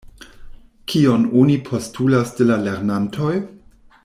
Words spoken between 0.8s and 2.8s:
Kion oni postulas de la